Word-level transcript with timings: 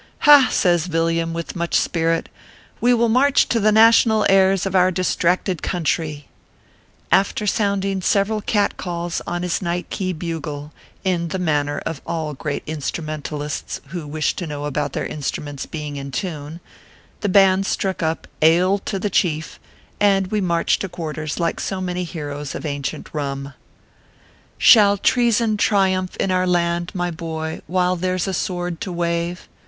"Ha!" 0.21 0.47
says 0.49 0.87
Villiam, 0.87 1.31
with 1.31 1.55
much 1.55 1.75
spirit, 1.75 2.27
a 2.27 2.31
we 2.81 2.91
will 2.91 3.07
march 3.07 3.47
to 3.49 3.59
the 3.59 3.71
national 3.71 4.25
airs 4.29 4.65
of 4.65 4.75
our 4.75 4.89
distracted 4.89 5.61
country!" 5.61 6.27
After 7.11 7.45
sounding 7.45 8.01
several 8.01 8.41
cat 8.41 8.77
calls 8.77 9.21
on 9.27 9.43
his 9.43 9.61
night 9.61 9.91
key 9.91 10.11
bugle, 10.11 10.73
in 11.03 11.27
the 11.27 11.37
manner 11.37 11.83
of 11.85 12.01
all 12.07 12.33
great 12.33 12.63
instrumentalists 12.65 13.79
who 13.89 14.07
wish 14.07 14.33
to 14.37 14.47
know 14.47 14.65
about 14.65 14.93
their 14.93 15.05
instruments 15.05 15.67
being 15.67 15.97
in 15.97 16.09
tune, 16.09 16.61
the 17.19 17.29
band 17.29 17.67
struck 17.67 18.01
up 18.01 18.25
u 18.41 18.47
Ale 18.49 18.79
to 18.79 18.97
the 18.97 19.11
Chief," 19.11 19.59
and 19.99 20.31
we 20.31 20.41
marched 20.41 20.81
to 20.81 20.89
quarters 20.89 21.39
like 21.39 21.59
so 21.59 21.79
many 21.79 22.05
heroes 22.05 22.55
of 22.55 22.65
ancient 22.65 23.11
Eum. 23.13 23.53
Shall 24.57 24.97
treason 24.97 25.57
triumph 25.57 26.15
in 26.17 26.31
our 26.31 26.47
land, 26.47 26.89
my 26.95 27.11
boy, 27.11 27.61
while 27.67 27.95
there 27.95 28.15
s 28.15 28.25
a 28.25 28.33
sword 28.33 28.81
to 28.81 28.91
wave 28.91 29.47